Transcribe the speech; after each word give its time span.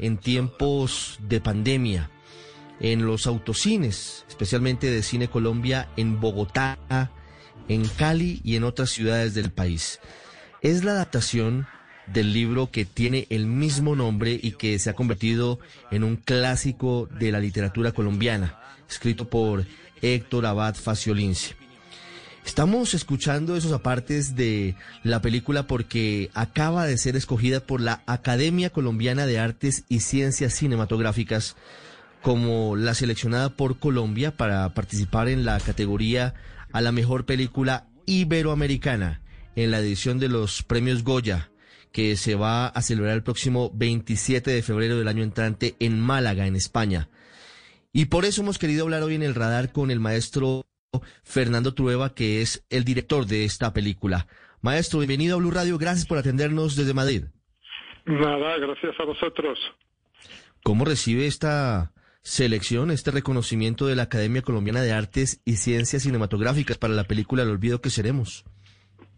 en 0.00 0.18
tiempos 0.18 1.18
de 1.28 1.40
pandemia 1.40 2.10
en 2.80 3.04
los 3.04 3.26
autocines, 3.26 4.24
especialmente 4.28 4.90
de 4.90 5.02
Cine 5.02 5.28
Colombia 5.28 5.88
en 5.96 6.18
Bogotá, 6.20 6.78
en 7.68 7.86
Cali 7.86 8.40
y 8.42 8.56
en 8.56 8.64
otras 8.64 8.90
ciudades 8.90 9.34
del 9.34 9.50
país. 9.50 10.00
Es 10.62 10.82
la 10.82 10.92
adaptación 10.92 11.66
del 12.06 12.32
libro 12.32 12.70
que 12.70 12.84
tiene 12.84 13.26
el 13.30 13.46
mismo 13.46 13.94
nombre 13.94 14.38
y 14.42 14.52
que 14.52 14.78
se 14.78 14.90
ha 14.90 14.94
convertido 14.94 15.60
en 15.90 16.02
un 16.02 16.16
clásico 16.16 17.08
de 17.18 17.30
la 17.30 17.38
literatura 17.38 17.92
colombiana, 17.92 18.58
escrito 18.88 19.28
por 19.28 19.66
Héctor 20.02 20.46
Abad 20.46 20.74
Faciolince. 20.74 21.54
Estamos 22.50 22.94
escuchando 22.94 23.54
esos 23.54 23.70
apartes 23.70 24.34
de 24.34 24.74
la 25.04 25.22
película 25.22 25.68
porque 25.68 26.30
acaba 26.34 26.84
de 26.84 26.98
ser 26.98 27.14
escogida 27.14 27.60
por 27.60 27.80
la 27.80 28.02
Academia 28.06 28.70
Colombiana 28.70 29.24
de 29.24 29.38
Artes 29.38 29.84
y 29.88 30.00
Ciencias 30.00 30.54
Cinematográficas 30.54 31.54
como 32.22 32.74
la 32.74 32.94
seleccionada 32.94 33.50
por 33.50 33.78
Colombia 33.78 34.36
para 34.36 34.68
participar 34.74 35.28
en 35.28 35.44
la 35.44 35.60
categoría 35.60 36.34
a 36.72 36.80
la 36.80 36.90
mejor 36.90 37.24
película 37.24 37.86
iberoamericana 38.06 39.22
en 39.54 39.70
la 39.70 39.78
edición 39.78 40.18
de 40.18 40.28
los 40.28 40.64
premios 40.64 41.04
Goya 41.04 41.52
que 41.92 42.16
se 42.16 42.34
va 42.34 42.66
a 42.66 42.82
celebrar 42.82 43.14
el 43.14 43.22
próximo 43.22 43.70
27 43.74 44.50
de 44.50 44.62
febrero 44.62 44.98
del 44.98 45.06
año 45.06 45.22
entrante 45.22 45.76
en 45.78 46.00
Málaga, 46.00 46.48
en 46.48 46.56
España. 46.56 47.10
Y 47.92 48.06
por 48.06 48.24
eso 48.24 48.42
hemos 48.42 48.58
querido 48.58 48.82
hablar 48.82 49.04
hoy 49.04 49.14
en 49.14 49.22
el 49.22 49.36
radar 49.36 49.70
con 49.70 49.92
el 49.92 50.00
maestro 50.00 50.66
Fernando 51.22 51.74
Trueba, 51.74 52.14
que 52.14 52.42
es 52.42 52.66
el 52.70 52.84
director 52.84 53.26
de 53.26 53.44
esta 53.44 53.72
película. 53.72 54.26
Maestro, 54.62 54.98
bienvenido 54.98 55.36
a 55.36 55.38
Blue 55.38 55.50
Radio, 55.50 55.78
gracias 55.78 56.06
por 56.06 56.18
atendernos 56.18 56.76
desde 56.76 56.94
Madrid. 56.94 57.24
Nada, 58.04 58.58
gracias 58.58 58.98
a 58.98 59.04
vosotros. 59.04 59.58
¿Cómo 60.62 60.84
recibe 60.84 61.26
esta 61.26 61.92
selección, 62.22 62.90
este 62.90 63.10
reconocimiento 63.10 63.86
de 63.86 63.96
la 63.96 64.02
Academia 64.02 64.42
Colombiana 64.42 64.82
de 64.82 64.92
Artes 64.92 65.40
y 65.46 65.52
Ciencias 65.52 66.02
Cinematográficas 66.02 66.76
para 66.76 66.94
la 66.94 67.04
película 67.04 67.42
El 67.42 67.50
Olvido 67.50 67.80
que 67.80 67.90
Seremos? 67.90 68.44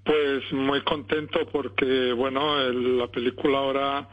Pues 0.04 0.52
muy 0.52 0.82
contento 0.82 1.40
porque, 1.50 2.12
bueno, 2.12 2.70
la 2.70 3.08
película 3.08 3.58
ahora 3.58 4.08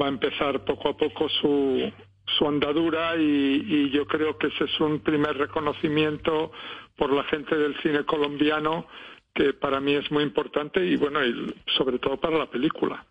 va 0.00 0.06
a 0.06 0.08
empezar 0.08 0.64
poco 0.64 0.90
a 0.90 0.96
poco 0.96 1.28
su, 1.40 1.90
su 2.38 2.46
andadura 2.46 3.16
y, 3.16 3.90
yo 3.90 4.06
creo 4.06 4.38
que 4.38 4.48
ese 4.48 4.64
es 4.64 4.80
un 4.80 5.00
primer 5.00 5.36
reconocimiento 5.36 6.52
por 6.96 7.12
la 7.12 7.24
gente 7.24 7.56
del 7.56 7.76
cine 7.82 8.04
colombiano 8.04 8.86
que 9.34 9.52
para 9.52 9.80
mí 9.80 9.94
es 9.94 10.10
muy 10.10 10.22
importante 10.22 10.84
y 10.84 10.96
bueno, 10.96 11.24
y 11.24 11.54
sobre 11.76 11.98
todo 11.98 12.18
para 12.18 12.38
la 12.38 12.50
película. 12.50 13.04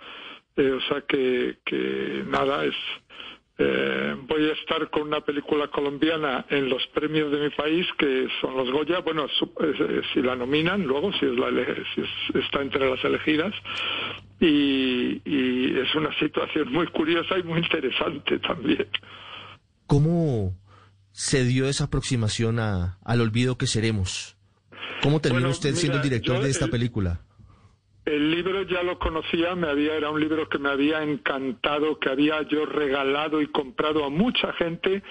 Eh, 0.55 0.71
o 0.71 0.81
sea 0.81 1.01
que, 1.01 1.59
que 1.65 2.23
nada, 2.27 2.65
es, 2.65 2.75
eh, 3.57 4.15
voy 4.27 4.49
a 4.49 4.53
estar 4.53 4.89
con 4.89 5.03
una 5.03 5.21
película 5.21 5.67
colombiana 5.67 6.45
en 6.49 6.69
los 6.69 6.85
premios 6.87 7.31
de 7.31 7.39
mi 7.39 7.49
país, 7.49 7.85
que 7.97 8.27
son 8.39 8.55
los 8.55 8.71
Goya. 8.71 8.99
Bueno, 8.99 9.25
eh, 9.25 10.01
si 10.13 10.21
la 10.21 10.35
nominan, 10.35 10.83
luego, 10.83 11.11
si, 11.13 11.25
es 11.25 11.37
la, 11.37 11.49
si 11.93 12.39
está 12.39 12.61
entre 12.61 12.89
las 12.89 13.03
elegidas. 13.03 13.53
Y, 14.39 15.21
es 15.79 15.95
una 15.95 16.17
situación 16.19 16.71
muy 16.71 16.87
curiosa 16.87 17.37
y 17.37 17.43
muy 17.43 17.59
interesante 17.59 18.39
también. 18.39 18.87
¿Cómo 19.87 20.55
se 21.11 21.43
dio 21.43 21.67
esa 21.67 21.85
aproximación 21.85 22.59
a, 22.59 22.97
al 23.03 23.21
olvido 23.21 23.57
que 23.57 23.67
seremos? 23.67 24.37
¿Cómo 25.01 25.21
terminó 25.21 25.49
usted 25.49 25.75
siendo 25.75 25.97
el 25.97 26.03
director 26.03 26.41
de 26.41 26.49
esta 26.49 26.67
película? 26.67 27.21
El 28.09 28.31
libro 28.31 28.63
ya 28.63 28.81
lo 28.81 28.97
conocía, 28.97 29.53
me 29.53 29.67
había, 29.67 29.93
era 29.93 30.09
un 30.09 30.19
libro 30.19 30.49
que 30.49 30.57
me 30.57 30.69
había 30.69 31.03
encantado, 31.03 31.99
que 31.99 32.09
había 32.09 32.41
yo 32.41 32.65
regalado 32.65 33.39
y 33.39 33.45
comprado 33.49 34.03
a 34.03 34.09
mucha 34.09 34.51
gente, 34.53 35.03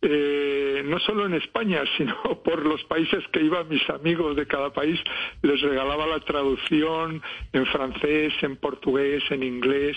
eh, 0.00 0.82
no 0.84 1.00
solo 1.00 1.26
en 1.26 1.34
España, 1.34 1.82
sino 1.96 2.14
por 2.44 2.64
los 2.64 2.84
países 2.84 3.24
que 3.32 3.40
iba, 3.40 3.64
mis 3.64 3.82
amigos 3.90 4.36
de 4.36 4.46
cada 4.46 4.72
país, 4.72 5.00
les 5.42 5.60
regalaba 5.62 6.06
la 6.06 6.20
traducción 6.20 7.20
en 7.52 7.66
francés, 7.66 8.32
en 8.42 8.54
portugués, 8.56 9.24
en 9.30 9.42
inglés. 9.42 9.96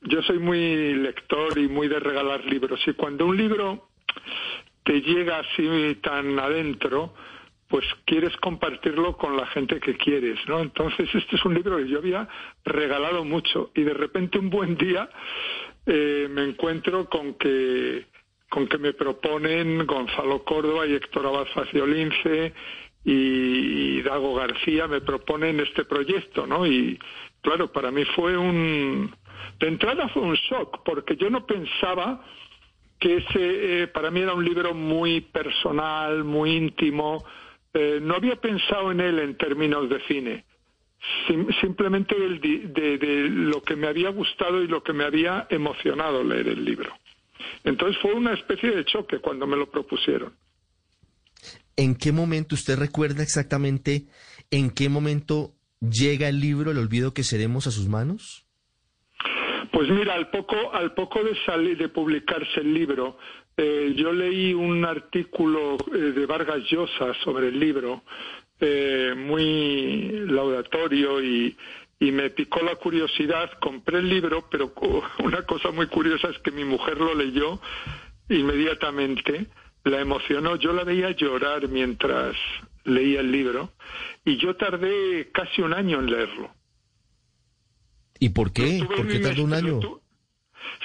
Yo 0.00 0.22
soy 0.22 0.38
muy 0.38 0.94
lector 0.94 1.58
y 1.58 1.68
muy 1.68 1.88
de 1.88 2.00
regalar 2.00 2.42
libros, 2.46 2.80
y 2.86 2.94
cuando 2.94 3.26
un 3.26 3.36
libro 3.36 3.88
te 4.84 5.02
llega 5.02 5.40
así 5.40 5.98
tan 6.02 6.38
adentro, 6.38 7.12
pues 7.72 7.86
quieres 8.04 8.36
compartirlo 8.36 9.16
con 9.16 9.34
la 9.34 9.46
gente 9.46 9.80
que 9.80 9.96
quieres, 9.96 10.38
¿no? 10.46 10.60
Entonces 10.60 11.08
este 11.14 11.36
es 11.36 11.44
un 11.46 11.54
libro 11.54 11.78
que 11.78 11.88
yo 11.88 12.00
había 12.00 12.28
regalado 12.66 13.24
mucho 13.24 13.70
y 13.74 13.82
de 13.82 13.94
repente 13.94 14.38
un 14.38 14.50
buen 14.50 14.76
día 14.76 15.08
eh, 15.86 16.28
me 16.30 16.44
encuentro 16.44 17.08
con 17.08 17.32
que 17.38 18.04
con 18.50 18.66
que 18.66 18.76
me 18.76 18.92
proponen 18.92 19.86
Gonzalo 19.86 20.44
Córdoba 20.44 20.86
y 20.86 20.92
Héctor 20.92 21.28
Abad 21.28 21.46
Faciolince 21.54 22.52
y, 23.06 24.02
Dago 24.02 24.34
García 24.34 24.86
me 24.86 25.00
proponen 25.00 25.58
este 25.60 25.86
proyecto, 25.86 26.46
¿no? 26.46 26.66
Y 26.66 26.98
claro, 27.40 27.72
para 27.72 27.90
mí 27.90 28.04
fue 28.14 28.36
un 28.36 29.16
de 29.60 29.66
entrada 29.66 30.10
fue 30.10 30.20
un 30.20 30.34
shock 30.34 30.82
porque 30.84 31.16
yo 31.16 31.30
no 31.30 31.46
pensaba 31.46 32.22
que 32.98 33.16
ese 33.16 33.82
eh, 33.82 33.86
para 33.86 34.10
mí 34.10 34.20
era 34.20 34.34
un 34.34 34.44
libro 34.44 34.74
muy 34.74 35.22
personal, 35.22 36.22
muy 36.22 36.54
íntimo, 36.54 37.24
eh, 37.74 38.00
no 38.02 38.14
había 38.14 38.36
pensado 38.36 38.92
en 38.92 39.00
él 39.00 39.18
en 39.18 39.36
términos 39.36 39.88
de 39.88 40.00
cine, 40.06 40.44
simplemente 41.60 42.14
de, 42.14 43.28
lo 43.30 43.62
que 43.62 43.76
me 43.76 43.88
había 43.88 44.10
gustado 44.10 44.62
y 44.62 44.68
lo 44.68 44.82
que 44.82 44.92
me 44.92 45.04
había 45.04 45.46
emocionado 45.50 46.22
leer 46.22 46.48
el 46.48 46.64
libro. 46.64 46.92
Entonces 47.64 48.00
fue 48.02 48.14
una 48.14 48.34
especie 48.34 48.70
de 48.70 48.84
choque 48.84 49.18
cuando 49.18 49.46
me 49.46 49.56
lo 49.56 49.70
propusieron. 49.70 50.34
¿En 51.76 51.96
qué 51.96 52.12
momento 52.12 52.54
usted 52.54 52.78
recuerda 52.78 53.22
exactamente 53.22 54.04
en 54.50 54.70
qué 54.70 54.88
momento 54.88 55.54
llega 55.80 56.28
el 56.28 56.40
libro 56.40 56.70
El 56.70 56.78
olvido 56.78 57.14
que 57.14 57.24
seremos 57.24 57.66
a 57.66 57.70
sus 57.70 57.88
manos? 57.88 58.46
Pues 59.72 59.88
mira, 59.88 60.14
al 60.14 60.28
poco, 60.30 60.56
al 60.74 60.92
poco 60.92 61.24
de 61.24 61.34
salir, 61.46 61.78
de 61.78 61.88
publicarse 61.88 62.60
el 62.60 62.74
libro, 62.74 63.16
eh, 63.56 63.92
yo 63.96 64.12
leí 64.12 64.54
un 64.54 64.84
artículo 64.84 65.76
eh, 65.94 65.98
de 65.98 66.26
Vargas 66.26 66.62
Llosa 66.70 67.12
sobre 67.22 67.48
el 67.48 67.58
libro, 67.58 68.02
eh, 68.60 69.14
muy 69.16 70.26
laudatorio 70.26 71.22
y, 71.22 71.56
y 72.00 72.12
me 72.12 72.30
picó 72.30 72.60
la 72.62 72.76
curiosidad. 72.76 73.50
Compré 73.60 73.98
el 73.98 74.08
libro, 74.08 74.48
pero 74.50 74.72
una 75.22 75.42
cosa 75.42 75.70
muy 75.70 75.86
curiosa 75.86 76.28
es 76.28 76.38
que 76.38 76.50
mi 76.50 76.64
mujer 76.64 76.98
lo 76.98 77.14
leyó 77.14 77.60
inmediatamente, 78.28 79.46
la 79.84 80.00
emocionó. 80.00 80.56
Yo 80.56 80.72
la 80.72 80.84
veía 80.84 81.10
llorar 81.10 81.68
mientras 81.68 82.36
leía 82.84 83.20
el 83.20 83.30
libro 83.30 83.72
y 84.24 84.38
yo 84.38 84.56
tardé 84.56 85.30
casi 85.32 85.62
un 85.62 85.74
año 85.74 86.00
en 86.00 86.06
leerlo. 86.06 86.50
¿Y 88.18 88.30
por 88.30 88.52
qué? 88.52 88.84
¿Por 88.86 89.08
qué 89.08 89.18
tardó 89.18 89.44
un 89.44 89.52
año? 89.52 89.80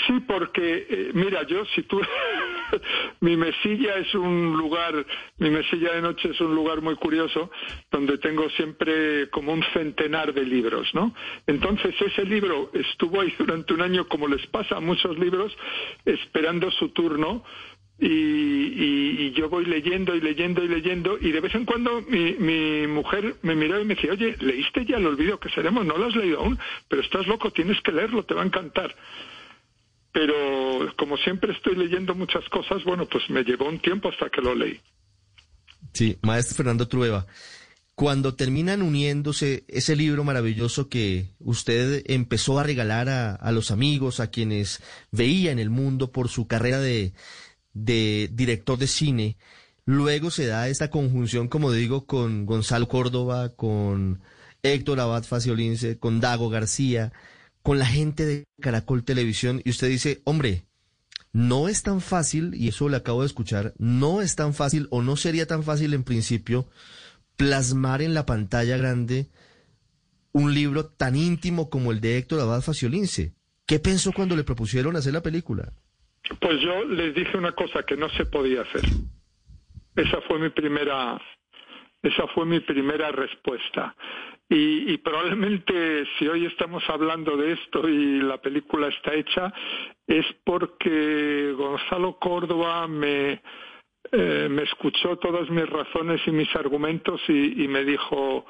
Sí, 0.06 0.20
porque, 0.28 0.88
eh, 0.90 1.12
mira, 1.14 1.46
yo 1.46 1.66
si 1.76 1.84
tú, 1.84 2.00
mi 3.22 3.38
mesilla 3.38 3.96
es 3.96 4.14
un 4.16 4.56
lugar, 4.58 5.06
mi 5.38 5.50
mesilla 5.50 5.94
de 5.94 6.02
noche 6.02 6.30
es 6.30 6.42
un 6.42 6.56
lugar 6.56 6.82
muy 6.82 6.96
curioso, 6.96 7.50
donde 7.92 8.18
tengo 8.18 8.50
siempre 8.52 9.30
como 9.30 9.54
un 9.54 9.64
centenar 9.74 10.34
de 10.34 10.46
libros, 10.46 10.94
¿no? 10.94 11.14
Entonces 11.46 11.96
ese 12.00 12.26
libro 12.26 12.72
estuvo 12.74 13.22
ahí 13.22 13.34
durante 13.38 13.74
un 13.74 13.82
año, 13.82 14.08
como 14.08 14.28
les 14.28 14.46
pasa 14.48 14.78
a 14.78 14.80
muchos 14.80 15.18
libros, 15.18 15.56
esperando 16.06 16.72
su 16.72 16.90
turno, 16.90 17.44
y, 18.00 19.32
yo 19.32 19.50
voy 19.50 19.66
leyendo 19.66 20.16
y 20.16 20.22
leyendo 20.22 20.64
y 20.64 20.68
leyendo 20.68 21.18
y 21.20 21.32
de 21.32 21.42
vez 21.42 21.54
en 21.56 21.66
cuando 21.66 22.02
mi, 22.02 22.34
mi 22.34 22.88
mujer 22.88 23.36
me 23.42 23.56
miró 23.56 23.80
y 23.80 23.86
me 23.86 23.96
decía, 23.96 24.12
oye, 24.12 24.36
¿leíste 24.40 24.86
ya 24.86 24.98
el 24.98 25.06
olvido 25.06 25.40
que 25.40 25.50
seremos? 25.50 25.86
No 25.86 25.98
lo 25.98 26.06
has 26.06 26.16
leído 26.16 26.40
aún, 26.40 26.58
pero 26.88 27.02
estás 27.02 27.28
loco, 27.28 27.52
tienes 27.52 27.80
que 27.82 27.92
leerlo, 27.92 28.24
te 28.24 28.34
va 28.34 28.44
a 28.44 28.46
encantar. 28.46 28.96
Pero 30.18 30.96
como 30.98 31.16
siempre 31.18 31.54
estoy 31.54 31.76
leyendo 31.76 32.16
muchas 32.16 32.44
cosas, 32.50 32.84
bueno, 32.84 33.06
pues 33.06 33.30
me 33.30 33.44
llevó 33.44 33.70
un 33.70 33.80
tiempo 33.80 34.10
hasta 34.10 34.32
que 34.32 34.42
lo 34.42 34.56
leí. 34.56 34.82
Sí, 35.94 36.18
maestro 36.24 36.56
Fernando 36.56 36.88
Trueba, 36.88 37.28
cuando 37.94 38.34
terminan 38.34 38.82
uniéndose 38.82 39.64
ese 39.68 39.96
libro 39.96 40.24
maravilloso 40.24 40.90
que 40.90 41.28
usted 41.38 42.04
empezó 42.08 42.58
a 42.58 42.64
regalar 42.64 43.10
a, 43.10 43.36
a 43.36 43.52
los 43.52 43.70
amigos, 43.70 44.20
a 44.20 44.32
quienes 44.32 44.82
veía 45.12 45.52
en 45.52 45.60
el 45.60 45.70
mundo 45.70 46.12
por 46.12 46.30
su 46.30 46.48
carrera 46.48 46.80
de 46.80 47.14
de 47.86 48.30
director 48.34 48.78
de 48.78 48.88
cine. 48.88 49.38
Luego 49.86 50.32
se 50.32 50.48
da 50.48 50.68
esta 50.68 50.90
conjunción, 50.90 51.48
como 51.48 51.72
digo, 51.72 52.06
con 52.06 52.46
Gonzalo 52.46 52.88
Córdoba, 52.88 53.50
con 53.56 54.22
Héctor 54.64 55.00
Abad 55.00 55.24
Faciolince, 55.24 56.00
con 56.00 56.20
Dago 56.20 56.50
García, 56.50 57.14
con 57.68 57.80
la 57.80 57.86
gente 57.86 58.26
de 58.26 58.46
Caracol 58.62 59.04
Televisión, 59.04 59.62
y 59.66 59.72
usted 59.72 59.90
dice, 59.90 60.22
hombre, 60.24 60.64
no 61.34 61.68
es 61.68 61.84
tan 61.84 62.00
fácil, 62.00 62.56
y 62.56 62.70
eso 62.70 62.88
le 62.88 62.96
acabo 62.96 63.24
de 63.24 63.28
escuchar, 63.28 63.74
no 63.78 64.22
es 64.22 64.38
tan 64.38 64.54
fácil 64.54 64.88
o 64.90 65.02
no 65.02 65.18
sería 65.18 65.48
tan 65.48 65.64
fácil 65.64 65.94
en 65.94 66.06
principio 66.06 66.70
plasmar 67.36 68.02
en 68.02 68.14
la 68.14 68.26
pantalla 68.26 68.78
grande 68.78 69.28
un 70.32 70.54
libro 70.54 70.86
tan 70.86 71.18
íntimo 71.18 71.70
como 71.70 71.92
el 71.92 72.00
de 72.00 72.18
Héctor 72.18 72.40
Abad 72.40 72.62
Faciolince. 72.62 73.34
¿Qué 73.66 73.80
pensó 73.80 74.14
cuando 74.14 74.38
le 74.38 74.46
propusieron 74.46 74.96
hacer 74.96 75.12
la 75.12 75.22
película? 75.22 75.74
Pues 76.40 76.62
yo 76.62 76.86
les 76.86 77.14
dije 77.14 77.36
una 77.36 77.52
cosa 77.52 77.84
que 77.84 77.98
no 77.98 78.08
se 78.12 78.24
podía 78.28 78.62
hacer. 78.62 78.86
Esa 79.98 80.22
fue 80.22 80.40
mi 80.40 80.52
primera, 80.52 81.20
esa 82.02 82.28
fue 82.28 82.46
mi 82.46 82.60
primera 82.60 83.12
respuesta. 83.12 83.96
Y, 84.50 84.94
y, 84.94 84.98
probablemente 85.00 86.06
si 86.18 86.28
hoy 86.28 86.46
estamos 86.46 86.82
hablando 86.90 87.36
de 87.36 87.52
esto 87.52 87.88
y 87.90 88.22
la 88.22 88.38
película 88.38 88.88
está 88.88 89.14
hecha, 89.14 89.54
es 90.08 90.26
porque 90.46 91.54
Gonzalo 91.58 92.18
Córdoba 92.18 92.88
me, 92.88 93.42
eh, 94.12 94.48
me 94.50 94.64
escuchó 94.64 95.18
todas 95.18 95.50
mis 95.50 95.68
razones 95.70 96.22
y 96.26 96.32
mis 96.32 96.54
argumentos 96.56 97.22
y, 97.28 97.68
me 97.68 97.84
dijo, 97.84 98.46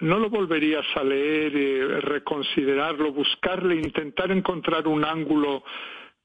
no 0.00 0.18
lo 0.18 0.28
volverías 0.28 0.84
a 0.96 1.04
leer, 1.04 1.52
eh, 1.54 2.00
reconsiderarlo, 2.00 3.12
buscarle, 3.12 3.76
intentar 3.76 4.32
encontrar 4.32 4.88
un 4.88 5.04
ángulo 5.04 5.62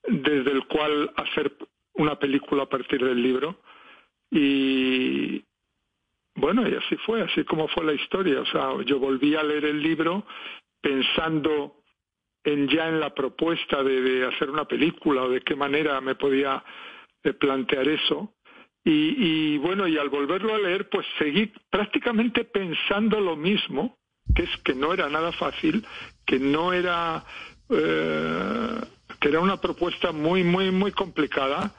desde 0.07 0.51
el 0.51 0.65
cual 0.65 1.11
hacer 1.17 1.55
una 1.93 2.17
película 2.17 2.63
a 2.63 2.69
partir 2.69 3.03
del 3.03 3.21
libro. 3.21 3.61
Y 4.31 5.43
bueno, 6.39 6.67
y 6.67 6.73
así 6.73 6.95
fue, 7.05 7.21
así 7.21 7.43
como 7.43 7.67
fue 7.67 7.85
la 7.85 7.93
historia. 7.93 8.41
O 8.41 8.45
sea, 8.45 8.81
yo 8.85 8.99
volví 8.99 9.35
a 9.35 9.43
leer 9.43 9.65
el 9.65 9.81
libro 9.81 10.25
pensando 10.81 11.75
en 12.43 12.67
ya 12.67 12.87
en 12.87 12.99
la 12.99 13.13
propuesta 13.13 13.83
de, 13.83 14.01
de 14.01 14.25
hacer 14.25 14.49
una 14.49 14.65
película 14.65 15.23
o 15.23 15.29
de 15.29 15.41
qué 15.41 15.55
manera 15.55 15.99
me 16.01 16.15
podía 16.15 16.63
eh, 17.23 17.33
plantear 17.33 17.87
eso. 17.87 18.33
Y, 18.83 19.53
y, 19.53 19.57
bueno, 19.57 19.87
y 19.87 19.97
al 19.97 20.09
volverlo 20.09 20.55
a 20.55 20.57
leer, 20.57 20.89
pues 20.89 21.05
seguí 21.17 21.51
prácticamente 21.69 22.45
pensando 22.45 23.19
lo 23.19 23.35
mismo, 23.35 23.97
que 24.33 24.43
es 24.43 24.57
que 24.63 24.73
no 24.73 24.93
era 24.93 25.09
nada 25.09 25.31
fácil, 25.33 25.85
que 26.25 26.39
no 26.39 26.71
era, 26.71 27.23
eh, 27.69 28.81
que 29.19 29.27
era 29.27 29.41
una 29.41 29.59
propuesta 29.59 30.11
muy, 30.11 30.43
muy, 30.43 30.71
muy 30.71 30.91
complicada, 30.91 31.75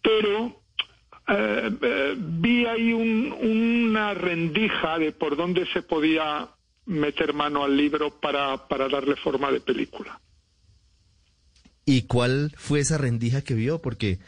pero 0.00 0.61
eh, 1.28 1.70
eh, 1.80 2.14
vi 2.18 2.66
ahí 2.66 2.92
un, 2.92 3.32
una 3.32 4.14
rendija 4.14 4.98
de 4.98 5.12
por 5.12 5.36
dónde 5.36 5.66
se 5.72 5.82
podía 5.82 6.48
meter 6.86 7.32
mano 7.32 7.64
al 7.64 7.76
libro 7.76 8.20
para, 8.20 8.68
para 8.68 8.88
darle 8.88 9.16
forma 9.16 9.50
de 9.50 9.60
película. 9.60 10.20
¿Y 11.84 12.02
cuál 12.02 12.52
fue 12.56 12.80
esa 12.80 12.98
rendija 12.98 13.42
que 13.42 13.54
vio? 13.54 13.80
Porque 13.80 14.18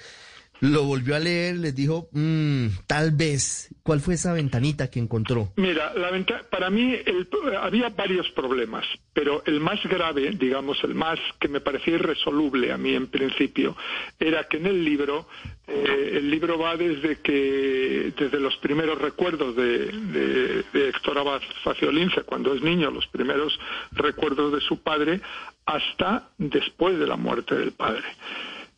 lo 0.65 0.85
volvió 0.85 1.15
a 1.15 1.19
leer, 1.19 1.57
les 1.57 1.75
dijo, 1.75 2.09
mmm, 2.13 2.69
tal 2.87 3.11
vez. 3.13 3.69
¿Cuál 3.83 4.01
fue 4.01 4.15
esa 4.15 4.33
ventanita 4.33 4.89
que 4.91 4.99
encontró? 4.99 5.53
Mira, 5.57 5.93
la 5.95 6.11
para 6.49 6.71
mí 6.71 6.95
el, 7.05 7.29
había 7.61 7.91
varios 7.91 8.31
problemas, 8.31 8.87
pero 9.13 9.43
el 9.45 9.61
más 9.61 9.83
grave, 9.85 10.31
digamos, 10.31 10.83
el 10.85 10.95
más 10.95 11.19
que 11.39 11.49
me 11.49 11.61
parecía 11.61 11.97
irresoluble 11.97 12.73
a 12.73 12.79
mí 12.79 12.95
en 12.95 13.09
principio, 13.09 13.77
era 14.19 14.45
que 14.45 14.57
en 14.57 14.67
el 14.67 14.85
libro, 14.85 15.29
eh, 15.67 16.13
el 16.15 16.31
libro 16.31 16.59
va 16.59 16.77
desde 16.77 17.21
que, 17.21 18.15
desde 18.17 18.41
los 18.41 18.57
primeros 18.59 18.99
recuerdos 18.99 19.55
de, 19.57 19.89
de, 19.89 20.65
de 20.73 20.89
Héctor 20.89 21.19
Abad 21.19 21.43
Faciolince, 21.63 22.23
cuando 22.23 22.55
es 22.55 22.63
niño, 22.63 22.91
los 22.91 23.07
primeros 23.09 23.59
recuerdos 23.93 24.53
de 24.53 24.61
su 24.61 24.83
padre, 24.83 25.21
hasta 25.67 26.31
después 26.39 26.99
de 26.99 27.07
la 27.07 27.17
muerte 27.17 27.55
del 27.55 27.73
padre. 27.73 28.05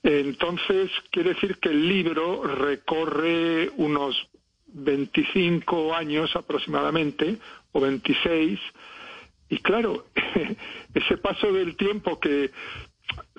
Entonces, 0.08 0.88
quiere 1.10 1.30
decir 1.30 1.58
que 1.58 1.70
el 1.70 1.88
libro 1.88 2.44
recorre 2.44 3.70
unos 3.76 4.16
25 4.68 5.92
años 5.92 6.30
aproximadamente, 6.36 7.38
o 7.72 7.80
26, 7.80 8.60
y 9.48 9.58
claro, 9.58 10.06
ese 10.94 11.18
paso 11.18 11.52
del 11.52 11.76
tiempo 11.76 12.20
que 12.20 12.52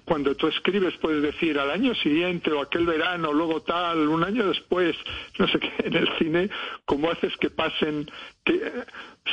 cuando 0.07 0.35
tú 0.35 0.47
escribes 0.47 0.95
puedes 1.01 1.21
decir 1.21 1.59
al 1.59 1.69
año 1.69 1.93
siguiente 1.95 2.49
o 2.49 2.61
aquel 2.61 2.85
verano, 2.85 3.33
luego 3.33 3.61
tal, 3.61 4.07
un 4.07 4.23
año 4.23 4.47
después, 4.47 4.95
no 5.37 5.47
sé 5.49 5.59
qué, 5.59 5.73
en 5.79 5.95
el 5.95 6.09
cine, 6.17 6.49
¿cómo 6.85 7.11
haces 7.11 7.35
que 7.35 7.49
pasen, 7.49 8.09
que 8.45 8.71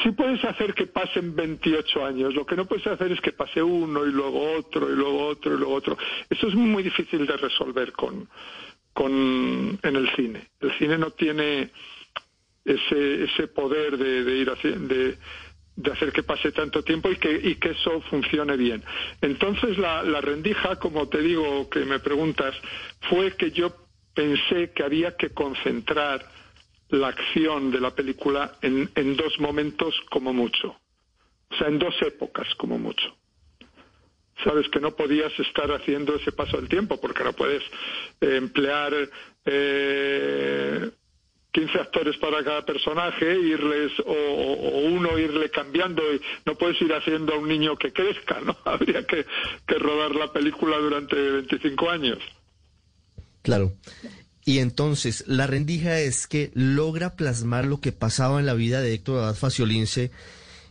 sí 0.03 0.11
puedes 0.11 0.44
hacer 0.44 0.75
que 0.75 0.88
pasen 0.88 1.37
28 1.37 2.05
años, 2.05 2.35
lo 2.35 2.44
que 2.44 2.56
no 2.56 2.65
puedes 2.67 2.85
hacer 2.88 3.12
es 3.12 3.21
que 3.21 3.31
pase 3.31 3.62
uno 3.62 4.05
y 4.05 4.11
luego 4.11 4.56
otro 4.56 4.91
y 4.91 4.97
luego 4.97 5.26
otro 5.26 5.55
y 5.55 5.59
luego 5.59 5.75
otro. 5.75 5.97
Eso 6.29 6.49
es 6.49 6.55
muy 6.56 6.82
difícil 6.82 7.25
de 7.25 7.37
resolver 7.37 7.93
con, 7.93 8.29
con 8.93 9.79
en 9.81 9.97
el 9.97 10.11
cine. 10.17 10.49
El 10.61 10.77
cine 10.77 10.99
no 10.99 11.12
tiene 11.12 11.70
ese, 12.65 13.25
ese 13.25 13.47
poder 13.47 13.97
de, 13.97 14.25
de 14.25 14.37
ir 14.37 14.50
haciendo, 14.50 14.93
de, 14.93 15.19
de 15.76 15.93
hacer 15.93 16.12
que 16.12 16.23
pase 16.23 16.53
tanto 16.53 16.82
tiempo 16.82 17.11
y 17.11 17.17
que, 17.17 17.32
y 17.32 17.56
que 17.56 17.71
eso 17.71 18.00
funcione 18.03 18.56
bien. 18.56 18.82
Entonces 19.21 19.76
la, 19.79 20.03
la 20.03 20.21
rendija, 20.21 20.76
como 20.76 21.09
te 21.09 21.21
digo, 21.21 21.69
que 21.69 21.81
me 21.81 21.99
preguntas, 21.99 22.55
fue 23.09 23.37
que 23.37 23.50
yo 23.50 23.75
pensé 24.15 24.73
que 24.73 24.85
había 24.85 25.17
que 25.17 25.31
concentrar 25.31 26.25
la 26.91 27.09
acción 27.09 27.71
de 27.71 27.81
la 27.81 27.91
película 27.91 28.53
en, 28.62 28.88
en 28.94 29.17
dos 29.17 29.38
momentos 29.41 29.94
como 30.11 30.32
mucho. 30.32 30.76
O 31.50 31.56
sea, 31.56 31.69
en 31.69 31.79
dos 31.79 31.94
épocas 32.03 32.47
como 32.56 32.79
mucho 32.79 33.15
sabes 34.43 34.69
que 34.69 34.81
no 34.81 34.97
podías 34.97 35.32
estar 35.38 35.70
haciendo 35.70 36.17
ese 36.17 36.32
paso 36.32 36.56
del 36.56 36.69
tiempo 36.69 37.00
porque 37.00 37.23
no 37.23 37.32
puedes 37.32 37.62
eh, 38.20 38.37
emplear 38.37 38.93
eh, 39.44 40.91
15 41.75 41.81
actores 41.81 42.17
para 42.19 42.44
cada 42.44 42.65
personaje, 42.65 43.38
irles, 43.38 43.93
o, 44.06 44.12
o, 44.12 44.79
uno 44.87 45.19
irle 45.19 45.50
cambiando, 45.50 46.03
y 46.15 46.21
no 46.47 46.55
puedes 46.55 46.81
ir 46.81 46.93
haciendo 46.93 47.35
a 47.35 47.38
un 47.38 47.49
niño 47.49 47.76
que 47.76 47.93
crezca, 47.93 48.41
¿no? 48.41 48.56
Habría 48.65 49.05
que, 49.06 49.26
que 49.67 49.75
rodar 49.75 50.15
la 50.15 50.32
película 50.32 50.79
durante 50.79 51.17
25 51.17 51.91
años. 51.91 52.19
Claro. 53.43 53.73
Y 54.44 54.59
entonces, 54.59 55.25
la 55.26 55.47
rendija 55.47 55.99
es 55.99 56.26
que 56.26 56.50
logra 56.55 57.17
plasmar 57.17 57.65
lo 57.65 57.81
que 57.81 57.93
pasaba 57.93 58.38
en 58.38 58.47
la 58.47 58.55
vida 58.55 58.81
de 58.81 58.94
Héctor 58.94 59.19
Abad 59.23 59.35
Faciolince 59.35 60.11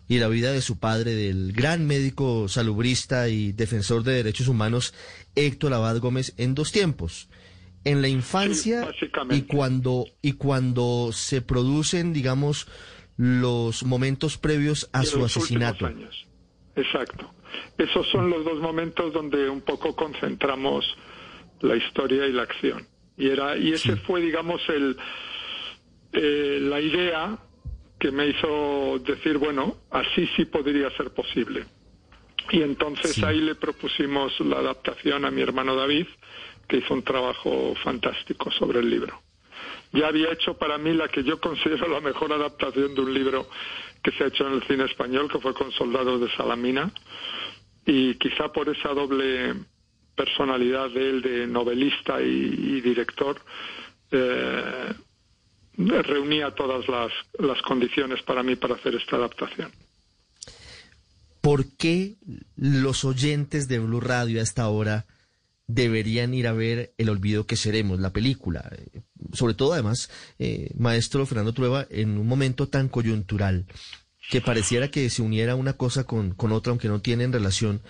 y 0.08 0.20
la 0.20 0.28
vida 0.28 0.52
de 0.52 0.62
su 0.62 0.78
padre, 0.78 1.16
del 1.16 1.54
gran 1.54 1.88
médico 1.88 2.48
salubrista 2.48 3.30
y 3.30 3.52
defensor 3.52 4.04
de 4.04 4.14
derechos 4.14 4.48
humanos, 4.48 4.94
Héctor 5.36 5.74
Abad 5.74 5.98
Gómez, 6.00 6.34
en 6.38 6.56
dos 6.56 6.72
tiempos 6.72 7.30
en 7.86 8.02
la 8.02 8.08
infancia 8.08 8.90
sí, 9.00 9.08
y 9.32 9.42
cuando 9.44 10.06
y 10.22 10.34
cuando 10.34 11.12
se 11.12 11.42
producen, 11.42 12.14
digamos, 12.14 12.68
los 13.18 13.84
momentos 13.84 14.38
previos 14.38 14.90
a 14.94 15.04
su 15.04 15.24
asesinato. 15.24 15.86
Años. 15.86 16.26
Exacto. 16.76 17.32
Esos 17.78 18.08
son 18.10 18.30
los 18.30 18.44
dos 18.46 18.60
momentos 18.60 19.14
donde 19.14 19.50
un 19.50 19.62
poco 19.62 19.96
concentramos 19.96 20.86
la 21.62 21.76
historia 21.76 22.26
y 22.26 22.32
la 22.32 22.44
acción. 22.44 22.88
Y 23.18 23.30
era 23.30 23.58
y 23.58 23.74
ese 23.74 23.94
sí. 23.94 24.02
fue, 24.06 24.22
digamos, 24.22 24.62
el 24.70 24.98
eh, 26.14 26.60
la 26.62 26.80
idea 26.80 27.38
que 28.00 28.12
me 28.12 28.28
hizo 28.28 29.00
decir, 29.00 29.38
bueno, 29.38 29.78
así 29.90 30.28
sí 30.36 30.46
podría 30.46 30.90
ser 30.98 31.12
posible. 31.12 31.66
Y 32.52 32.62
entonces 32.62 33.14
sí. 33.14 33.24
ahí 33.24 33.40
le 33.40 33.56
propusimos 33.56 34.38
la 34.42 34.58
adaptación 34.58 35.26
a 35.26 35.32
mi 35.32 35.42
hermano 35.42 35.76
David, 35.76 36.08
hizo 36.78 36.94
un 36.94 37.04
trabajo 37.04 37.74
fantástico 37.84 38.52
sobre 38.52 38.80
el 38.80 38.90
libro. 38.90 39.22
Ya 39.92 40.08
había 40.08 40.32
hecho 40.32 40.58
para 40.58 40.78
mí 40.78 40.94
la 40.94 41.08
que 41.08 41.24
yo 41.24 41.40
considero 41.40 41.88
la 41.88 42.00
mejor 42.00 42.34
adaptación 42.34 42.96
de 42.96 43.02
un 43.02 43.14
libro 43.14 43.48
que 44.04 44.12
se 44.12 44.24
ha 44.24 44.28
hecho 44.28 44.48
en 44.48 44.54
el 44.54 44.64
cine 44.64 44.86
español, 44.86 45.30
que 45.32 45.40
fue 45.40 45.54
con 45.54 45.72
Soldados 45.72 46.20
de 46.20 46.36
Salamina, 46.36 46.92
y 47.86 48.16
quizá 48.16 48.52
por 48.52 48.70
esa 48.70 48.90
doble 48.90 49.54
personalidad 50.16 50.90
de 50.90 51.10
él 51.10 51.22
de 51.22 51.48
novelista 51.48 52.22
y, 52.22 52.82
director, 52.82 53.40
eh, 54.12 54.94
reunía 55.78 56.52
todas 56.52 56.88
las, 56.88 57.12
las 57.40 57.62
condiciones 57.62 58.22
para 58.24 58.44
mí 58.44 58.56
para 58.56 58.76
hacer 58.76 58.96
esta 58.96 59.16
adaptación. 59.16 59.72
¿Por 61.42 61.66
qué 61.78 62.16
los 62.56 63.04
oyentes 63.04 63.68
de 63.68 63.80
Blue 63.80 64.00
Radio 64.00 64.40
a 64.40 64.44
esta 64.44 64.68
hora 64.70 65.06
deberían 65.68 66.34
ir 66.34 66.48
a 66.48 66.54
ver 66.54 66.94
El 66.98 67.10
olvido 67.10 67.46
que 67.46 67.56
seremos, 67.56 68.00
la 68.00 68.12
película. 68.14 68.70
Sobre 69.34 69.54
todo, 69.54 69.74
además, 69.74 70.10
eh, 70.40 70.72
maestro 70.78 71.26
Fernando 71.26 71.54
Trueba, 71.54 71.88
en 71.90 72.18
un 72.18 72.28
momento 72.28 72.68
tan 72.68 72.90
coyuntural, 72.90 73.66
que 74.30 74.42
pareciera 74.42 74.90
que 74.90 75.10
se 75.10 75.22
uniera 75.22 75.56
una 75.56 75.74
cosa 75.74 76.04
con, 76.04 76.34
con 76.34 76.52
otra, 76.52 76.72
aunque 76.72 76.88
no 76.88 77.02
tienen 77.02 77.34
relación, 77.34 77.82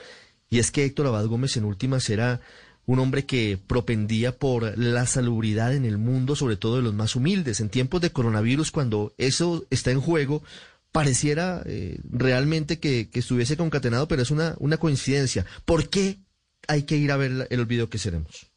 y 0.49 0.59
es 0.59 0.71
que 0.71 0.85
Héctor 0.85 1.07
Abad 1.07 1.25
Gómez 1.25 1.57
en 1.57 1.65
últimas 1.65 2.09
era 2.09 2.41
un 2.85 2.99
hombre 2.99 3.25
que 3.25 3.57
propendía 3.65 4.37
por 4.37 4.77
la 4.77 5.05
salubridad 5.05 5.73
en 5.73 5.85
el 5.85 5.97
mundo, 5.97 6.35
sobre 6.35 6.57
todo 6.57 6.77
de 6.77 6.81
los 6.81 6.93
más 6.93 7.15
humildes. 7.15 7.59
En 7.59 7.69
tiempos 7.69 8.01
de 8.01 8.11
coronavirus, 8.11 8.71
cuando 8.71 9.13
eso 9.17 9.65
está 9.69 9.91
en 9.91 10.01
juego, 10.01 10.43
pareciera 10.91 11.63
eh, 11.65 11.99
realmente 12.03 12.79
que, 12.79 13.09
que, 13.09 13.19
estuviese 13.19 13.57
concatenado, 13.57 14.07
pero 14.07 14.21
es 14.21 14.31
una, 14.31 14.55
una 14.59 14.77
coincidencia. 14.77 15.45
¿Por 15.65 15.89
qué 15.89 16.19
hay 16.67 16.85
que 16.85 16.95
ir 16.95 17.11
a 17.11 17.17
ver 17.17 17.31
el 17.49 17.59
olvido 17.59 17.89
que 17.89 17.97
seremos? 17.97 18.49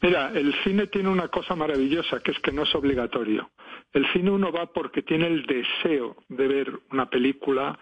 Mira, 0.00 0.30
el 0.32 0.54
cine 0.62 0.86
tiene 0.86 1.08
una 1.08 1.28
cosa 1.28 1.56
maravillosa, 1.56 2.20
que 2.20 2.30
es 2.30 2.38
que 2.38 2.52
no 2.52 2.62
es 2.62 2.74
obligatorio. 2.74 3.50
El 3.92 4.06
cine 4.12 4.30
uno 4.30 4.52
va 4.52 4.66
porque 4.72 5.02
tiene 5.02 5.26
el 5.26 5.44
deseo 5.46 6.16
de 6.28 6.46
ver 6.46 6.72
una 6.90 7.08
película 7.08 7.78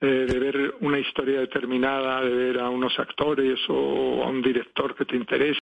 eh, 0.00 0.26
de 0.28 0.38
ver 0.38 0.74
una 0.80 1.00
historia 1.00 1.40
determinada, 1.40 2.20
de 2.20 2.32
ver 2.32 2.60
a 2.60 2.70
unos 2.70 2.96
actores 3.00 3.58
o 3.68 4.22
a 4.22 4.28
un 4.28 4.40
director 4.40 4.94
que 4.94 5.04
te 5.04 5.16
interesa 5.16 5.56